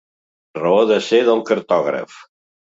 Raó 0.59 0.79
de 0.93 0.97
ser 1.09 1.21
del 1.29 1.45
cartògraf. 1.53 2.19